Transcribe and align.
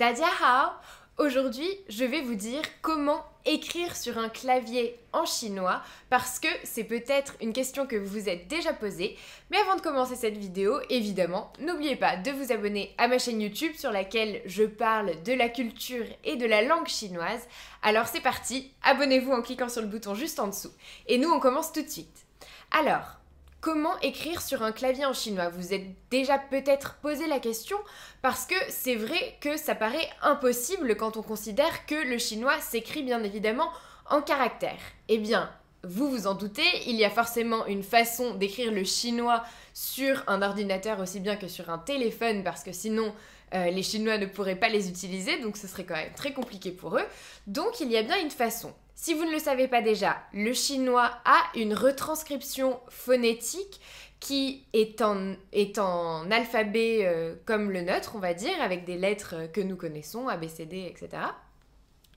Dadia 0.00 0.28
Hao 0.42 0.70
Aujourd'hui, 1.18 1.68
je 1.90 2.06
vais 2.06 2.22
vous 2.22 2.34
dire 2.34 2.62
comment 2.80 3.22
écrire 3.44 3.94
sur 3.94 4.16
un 4.16 4.30
clavier 4.30 4.98
en 5.12 5.26
chinois 5.26 5.82
parce 6.08 6.40
que 6.40 6.48
c'est 6.64 6.84
peut-être 6.84 7.34
une 7.42 7.52
question 7.52 7.86
que 7.86 7.96
vous 7.96 8.06
vous 8.06 8.28
êtes 8.30 8.48
déjà 8.48 8.72
posée. 8.72 9.18
Mais 9.50 9.58
avant 9.58 9.76
de 9.76 9.82
commencer 9.82 10.16
cette 10.16 10.38
vidéo, 10.38 10.80
évidemment, 10.88 11.52
n'oubliez 11.60 11.96
pas 11.96 12.16
de 12.16 12.30
vous 12.30 12.50
abonner 12.50 12.94
à 12.96 13.08
ma 13.08 13.18
chaîne 13.18 13.42
YouTube 13.42 13.74
sur 13.76 13.92
laquelle 13.92 14.40
je 14.46 14.64
parle 14.64 15.22
de 15.22 15.34
la 15.34 15.50
culture 15.50 16.06
et 16.24 16.36
de 16.36 16.46
la 16.46 16.62
langue 16.62 16.88
chinoise. 16.88 17.46
Alors 17.82 18.06
c'est 18.06 18.22
parti, 18.22 18.72
abonnez-vous 18.82 19.32
en 19.32 19.42
cliquant 19.42 19.68
sur 19.68 19.82
le 19.82 19.88
bouton 19.88 20.14
juste 20.14 20.40
en 20.40 20.46
dessous. 20.46 20.72
Et 21.08 21.18
nous, 21.18 21.28
on 21.28 21.40
commence 21.40 21.74
tout 21.74 21.82
de 21.82 21.90
suite. 21.90 22.24
Alors, 22.70 23.20
Comment 23.60 23.98
écrire 24.00 24.40
sur 24.40 24.62
un 24.62 24.72
clavier 24.72 25.04
en 25.04 25.12
chinois 25.12 25.50
Vous 25.50 25.74
êtes 25.74 25.84
déjà 26.10 26.38
peut-être 26.38 26.94
posé 27.02 27.26
la 27.26 27.40
question 27.40 27.76
parce 28.22 28.46
que 28.46 28.54
c'est 28.70 28.94
vrai 28.94 29.36
que 29.42 29.58
ça 29.58 29.74
paraît 29.74 30.08
impossible 30.22 30.96
quand 30.96 31.18
on 31.18 31.22
considère 31.22 31.84
que 31.84 31.94
le 31.94 32.16
chinois 32.16 32.58
s'écrit 32.60 33.02
bien 33.02 33.22
évidemment 33.22 33.68
en 34.08 34.22
caractères. 34.22 34.80
Eh 35.08 35.18
bien, 35.18 35.50
vous 35.84 36.08
vous 36.08 36.26
en 36.26 36.32
doutez, 36.32 36.64
il 36.86 36.96
y 36.96 37.04
a 37.04 37.10
forcément 37.10 37.66
une 37.66 37.82
façon 37.82 38.34
d'écrire 38.34 38.72
le 38.72 38.84
chinois 38.84 39.44
sur 39.74 40.24
un 40.26 40.40
ordinateur 40.40 40.98
aussi 40.98 41.20
bien 41.20 41.36
que 41.36 41.48
sur 41.48 41.68
un 41.68 41.78
téléphone 41.78 42.42
parce 42.42 42.64
que 42.64 42.72
sinon 42.72 43.14
euh, 43.54 43.70
les 43.70 43.82
Chinois 43.82 44.18
ne 44.18 44.26
pourraient 44.26 44.56
pas 44.56 44.68
les 44.68 44.88
utiliser, 44.88 45.38
donc 45.40 45.56
ce 45.56 45.66
serait 45.66 45.84
quand 45.84 45.94
même 45.94 46.12
très 46.14 46.32
compliqué 46.32 46.70
pour 46.70 46.96
eux. 46.96 47.04
Donc 47.46 47.80
il 47.80 47.90
y 47.90 47.96
a 47.96 48.02
bien 48.02 48.20
une 48.20 48.30
façon. 48.30 48.72
Si 48.94 49.14
vous 49.14 49.24
ne 49.24 49.32
le 49.32 49.38
savez 49.38 49.66
pas 49.66 49.80
déjà, 49.80 50.18
le 50.34 50.52
chinois 50.52 51.10
a 51.24 51.40
une 51.54 51.72
retranscription 51.72 52.78
phonétique 52.90 53.80
qui 54.20 54.66
est 54.74 55.00
en, 55.00 56.30
alphabet 56.30 57.00
euh, 57.04 57.34
comme 57.46 57.70
le 57.70 57.80
nôtre, 57.80 58.12
on 58.14 58.18
va 58.18 58.34
dire, 58.34 58.60
avec 58.60 58.84
des 58.84 58.98
lettres 58.98 59.50
que 59.54 59.62
nous 59.62 59.76
connaissons, 59.76 60.28
A, 60.28 60.36
B, 60.36 60.48
C, 60.48 60.66
D, 60.66 60.86
etc. 60.86 61.22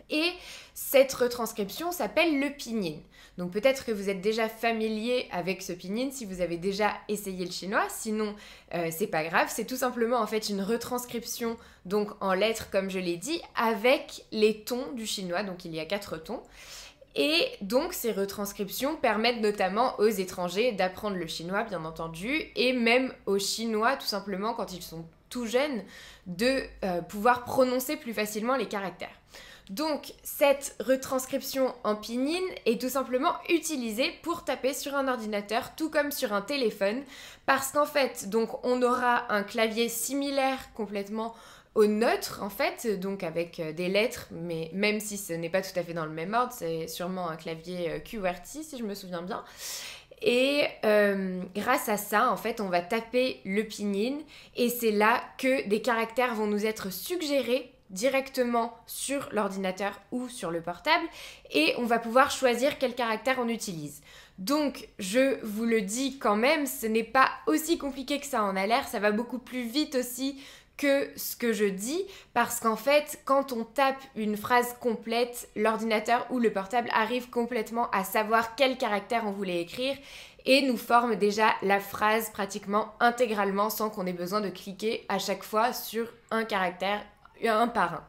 Et 0.09 0.31
cette 0.73 1.13
retranscription 1.13 1.91
s'appelle 1.91 2.39
le 2.39 2.49
pinyin. 2.49 2.97
Donc 3.37 3.51
peut-être 3.51 3.85
que 3.85 3.91
vous 3.91 4.09
êtes 4.09 4.21
déjà 4.21 4.47
familier 4.47 5.27
avec 5.31 5.61
ce 5.61 5.73
pinyin 5.73 6.11
si 6.11 6.25
vous 6.25 6.41
avez 6.41 6.57
déjà 6.57 6.93
essayé 7.07 7.45
le 7.45 7.51
chinois, 7.51 7.85
sinon 7.89 8.35
euh, 8.75 8.89
c'est 8.91 9.07
pas 9.07 9.23
grave, 9.23 9.47
c'est 9.49 9.65
tout 9.65 9.75
simplement 9.75 10.19
en 10.19 10.27
fait 10.27 10.49
une 10.49 10.61
retranscription 10.61 11.57
donc 11.85 12.11
en 12.21 12.33
lettres 12.33 12.69
comme 12.69 12.91
je 12.91 12.99
l'ai 12.99 13.17
dit 13.17 13.41
avec 13.55 14.25
les 14.31 14.63
tons 14.63 14.91
du 14.93 15.07
chinois, 15.07 15.41
donc 15.41 15.65
il 15.65 15.73
y 15.73 15.79
a 15.79 15.85
quatre 15.85 16.17
tons. 16.17 16.41
Et 17.15 17.47
donc 17.61 17.93
ces 17.93 18.11
retranscriptions 18.11 18.95
permettent 18.95 19.41
notamment 19.41 19.99
aux 19.99 20.07
étrangers 20.07 20.71
d'apprendre 20.71 21.17
le 21.17 21.27
chinois 21.27 21.63
bien 21.63 21.85
entendu 21.85 22.41
et 22.55 22.73
même 22.73 23.13
aux 23.27 23.37
chinois 23.37 23.97
tout 23.97 24.07
simplement 24.07 24.53
quand 24.53 24.73
ils 24.73 24.81
sont 24.81 25.05
tout 25.29 25.45
jeunes 25.45 25.83
de 26.25 26.61
euh, 26.83 27.01
pouvoir 27.01 27.43
prononcer 27.43 27.97
plus 27.97 28.13
facilement 28.13 28.55
les 28.55 28.67
caractères. 28.67 29.15
Donc 29.69 30.13
cette 30.23 30.75
retranscription 30.79 31.73
en 31.83 31.95
pinyin 31.95 32.41
est 32.65 32.81
tout 32.81 32.89
simplement 32.89 33.33
utilisée 33.47 34.11
pour 34.21 34.43
taper 34.43 34.73
sur 34.73 34.93
un 34.95 35.07
ordinateur 35.07 35.75
tout 35.75 35.89
comme 35.89 36.11
sur 36.11 36.33
un 36.33 36.41
téléphone 36.41 37.01
parce 37.45 37.71
qu'en 37.71 37.85
fait 37.85 38.29
donc 38.29 38.49
on 38.65 38.81
aura 38.81 39.31
un 39.31 39.43
clavier 39.43 39.87
similaire 39.87 40.59
complètement 40.73 41.33
au 41.75 41.87
neutre 41.87 42.39
en 42.43 42.49
fait, 42.49 42.99
donc 42.99 43.23
avec 43.23 43.59
euh, 43.59 43.73
des 43.73 43.89
lettres, 43.89 44.27
mais 44.31 44.69
même 44.73 44.99
si 44.99 45.17
ce 45.17 45.33
n'est 45.33 45.49
pas 45.49 45.61
tout 45.61 45.77
à 45.77 45.83
fait 45.83 45.93
dans 45.93 46.05
le 46.05 46.11
même 46.11 46.33
ordre, 46.33 46.53
c'est 46.53 46.87
sûrement 46.87 47.29
un 47.29 47.35
clavier 47.35 47.89
euh, 47.89 47.99
QWERTY 47.99 48.63
si 48.63 48.77
je 48.77 48.83
me 48.83 48.93
souviens 48.93 49.21
bien. 49.21 49.43
Et 50.21 50.63
euh, 50.85 51.41
grâce 51.55 51.89
à 51.89 51.97
ça, 51.97 52.31
en 52.31 52.37
fait, 52.37 52.61
on 52.61 52.69
va 52.69 52.81
taper 52.81 53.41
le 53.43 53.63
pinyin 53.63 54.19
et 54.55 54.69
c'est 54.69 54.91
là 54.91 55.21
que 55.37 55.67
des 55.67 55.81
caractères 55.81 56.33
vont 56.33 56.47
nous 56.47 56.65
être 56.65 56.93
suggérés 56.93 57.73
directement 57.89 58.73
sur 58.87 59.29
l'ordinateur 59.31 59.99
ou 60.11 60.29
sur 60.29 60.49
le 60.49 60.61
portable 60.61 61.05
et 61.51 61.73
on 61.77 61.85
va 61.85 61.99
pouvoir 61.99 62.31
choisir 62.31 62.77
quel 62.79 62.95
caractère 62.95 63.37
on 63.39 63.49
utilise. 63.49 64.01
Donc, 64.39 64.87
je 64.97 65.43
vous 65.43 65.65
le 65.65 65.81
dis 65.81 66.17
quand 66.17 66.35
même, 66.35 66.65
ce 66.65 66.87
n'est 66.87 67.03
pas 67.03 67.29
aussi 67.45 67.77
compliqué 67.77 68.19
que 68.19 68.25
ça 68.25 68.43
en 68.43 68.55
a 68.55 68.65
l'air, 68.65 68.87
ça 68.87 68.99
va 68.99 69.11
beaucoup 69.11 69.37
plus 69.37 69.63
vite 69.63 69.95
aussi 69.95 70.41
ce 71.15 71.35
que 71.35 71.53
je 71.53 71.65
dis 71.65 72.03
parce 72.33 72.59
qu'en 72.59 72.75
fait 72.75 73.19
quand 73.25 73.51
on 73.51 73.63
tape 73.63 74.01
une 74.15 74.37
phrase 74.37 74.75
complète 74.79 75.49
l'ordinateur 75.55 76.25
ou 76.29 76.39
le 76.39 76.51
portable 76.51 76.89
arrive 76.93 77.29
complètement 77.29 77.89
à 77.91 78.03
savoir 78.03 78.55
quel 78.55 78.77
caractère 78.77 79.23
on 79.25 79.31
voulait 79.31 79.61
écrire 79.61 79.95
et 80.45 80.61
nous 80.61 80.77
forme 80.77 81.15
déjà 81.15 81.47
la 81.61 81.79
phrase 81.79 82.29
pratiquement 82.29 82.93
intégralement 82.99 83.69
sans 83.69 83.89
qu'on 83.89 84.05
ait 84.05 84.13
besoin 84.13 84.41
de 84.41 84.49
cliquer 84.49 85.05
à 85.09 85.19
chaque 85.19 85.43
fois 85.43 85.73
sur 85.73 86.07
un 86.31 86.43
caractère 86.43 87.01
un 87.45 87.67
par 87.67 87.93
un. 87.93 88.03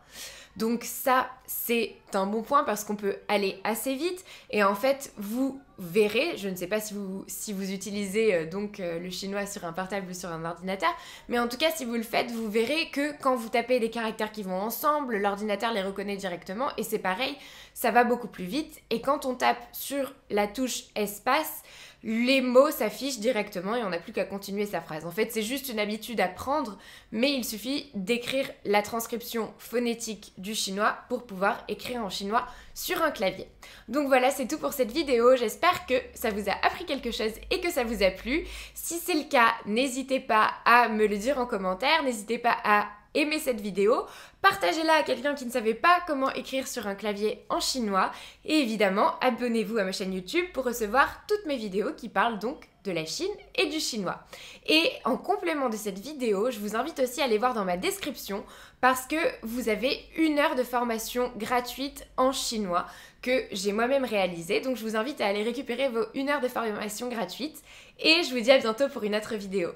Donc 0.56 0.84
ça, 0.84 1.28
c'est 1.46 1.96
un 2.12 2.26
bon 2.26 2.42
point 2.42 2.62
parce 2.62 2.84
qu'on 2.84 2.94
peut 2.94 3.16
aller 3.26 3.60
assez 3.64 3.96
vite 3.96 4.24
et 4.50 4.62
en 4.62 4.74
fait, 4.74 5.12
vous 5.16 5.60
verrez, 5.78 6.36
je 6.36 6.48
ne 6.48 6.56
sais 6.56 6.66
pas 6.66 6.80
si 6.80 6.94
vous, 6.94 7.24
si 7.26 7.52
vous 7.52 7.72
utilisez 7.72 8.34
euh, 8.34 8.46
donc 8.46 8.80
euh, 8.80 8.98
le 8.98 9.10
chinois 9.10 9.46
sur 9.46 9.64
un 9.64 9.72
portable 9.72 10.10
ou 10.10 10.14
sur 10.14 10.30
un 10.30 10.44
ordinateur, 10.44 10.94
mais 11.28 11.38
en 11.38 11.48
tout 11.48 11.56
cas, 11.56 11.70
si 11.70 11.84
vous 11.84 11.94
le 11.94 12.02
faites, 12.02 12.30
vous 12.30 12.50
verrez 12.50 12.90
que 12.90 13.12
quand 13.20 13.36
vous 13.36 13.48
tapez 13.48 13.80
des 13.80 13.90
caractères 13.90 14.32
qui 14.32 14.42
vont 14.42 14.60
ensemble, 14.60 15.16
l'ordinateur 15.16 15.72
les 15.72 15.82
reconnaît 15.82 16.16
directement 16.16 16.68
et 16.76 16.82
c'est 16.82 16.98
pareil, 16.98 17.36
ça 17.74 17.90
va 17.90 18.04
beaucoup 18.04 18.28
plus 18.28 18.44
vite 18.44 18.80
et 18.90 19.00
quand 19.00 19.26
on 19.26 19.34
tape 19.34 19.62
sur 19.72 20.12
la 20.30 20.46
touche 20.46 20.84
espace, 20.94 21.62
les 22.04 22.42
mots 22.42 22.70
s'affichent 22.70 23.18
directement 23.18 23.74
et 23.74 23.82
on 23.82 23.88
n'a 23.88 23.98
plus 23.98 24.12
qu'à 24.12 24.26
continuer 24.26 24.66
sa 24.66 24.82
phrase. 24.82 25.06
En 25.06 25.10
fait, 25.10 25.32
c'est 25.32 25.42
juste 25.42 25.70
une 25.70 25.78
habitude 25.78 26.20
à 26.20 26.28
prendre, 26.28 26.78
mais 27.12 27.32
il 27.32 27.46
suffit 27.46 27.90
d'écrire 27.94 28.46
la 28.66 28.82
transcription 28.82 29.52
phonétique 29.58 30.34
du 30.36 30.54
chinois 30.54 30.98
pour 31.08 31.24
pouvoir 31.24 31.64
écrire 31.66 32.04
en 32.04 32.10
chinois 32.10 32.46
sur 32.74 33.02
un 33.02 33.10
clavier. 33.10 33.48
Donc 33.88 34.08
voilà, 34.08 34.30
c'est 34.30 34.46
tout 34.46 34.58
pour 34.58 34.74
cette 34.74 34.92
vidéo. 34.92 35.34
J'espère 35.36 35.63
que 35.86 35.94
ça 36.14 36.30
vous 36.30 36.48
a 36.48 36.66
appris 36.66 36.84
quelque 36.84 37.10
chose 37.10 37.32
et 37.50 37.60
que 37.60 37.70
ça 37.70 37.84
vous 37.84 38.02
a 38.02 38.10
plu. 38.10 38.46
Si 38.74 38.98
c'est 38.98 39.14
le 39.14 39.28
cas, 39.28 39.54
n'hésitez 39.66 40.20
pas 40.20 40.50
à 40.64 40.88
me 40.88 41.06
le 41.06 41.16
dire 41.16 41.38
en 41.38 41.46
commentaire, 41.46 42.02
n'hésitez 42.02 42.38
pas 42.38 42.56
à 42.64 42.86
aimer 43.14 43.38
cette 43.38 43.60
vidéo, 43.60 44.06
partagez-la 44.42 44.94
à 44.94 45.02
quelqu'un 45.02 45.34
qui 45.34 45.46
ne 45.46 45.50
savait 45.50 45.74
pas 45.74 46.00
comment 46.06 46.30
écrire 46.32 46.68
sur 46.68 46.86
un 46.86 46.94
clavier 46.94 47.44
en 47.48 47.60
chinois 47.60 48.10
et 48.44 48.58
évidemment 48.58 49.18
abonnez-vous 49.20 49.78
à 49.78 49.84
ma 49.84 49.92
chaîne 49.92 50.12
YouTube 50.12 50.46
pour 50.52 50.64
recevoir 50.64 51.24
toutes 51.26 51.46
mes 51.46 51.56
vidéos 51.56 51.92
qui 51.94 52.08
parlent 52.08 52.38
donc 52.38 52.68
de 52.84 52.92
la 52.92 53.06
Chine 53.06 53.32
et 53.54 53.66
du 53.66 53.80
chinois. 53.80 54.20
Et 54.66 54.90
en 55.04 55.16
complément 55.16 55.70
de 55.70 55.76
cette 55.76 55.98
vidéo, 55.98 56.50
je 56.50 56.58
vous 56.58 56.76
invite 56.76 57.00
aussi 57.00 57.20
à 57.20 57.24
aller 57.24 57.38
voir 57.38 57.54
dans 57.54 57.64
ma 57.64 57.76
description 57.76 58.44
parce 58.80 59.06
que 59.06 59.16
vous 59.42 59.68
avez 59.68 59.98
une 60.16 60.38
heure 60.38 60.54
de 60.54 60.62
formation 60.62 61.32
gratuite 61.36 62.06
en 62.16 62.32
chinois 62.32 62.86
que 63.22 63.44
j'ai 63.52 63.72
moi-même 63.72 64.04
réalisée. 64.04 64.60
Donc 64.60 64.76
je 64.76 64.82
vous 64.82 64.96
invite 64.96 65.20
à 65.20 65.26
aller 65.26 65.42
récupérer 65.42 65.88
vos 65.88 66.04
une 66.14 66.28
heure 66.28 66.42
de 66.42 66.48
formation 66.48 67.08
gratuite 67.08 67.62
et 67.98 68.22
je 68.22 68.34
vous 68.34 68.40
dis 68.40 68.52
à 68.52 68.58
bientôt 68.58 68.88
pour 68.88 69.02
une 69.02 69.16
autre 69.16 69.34
vidéo. 69.34 69.70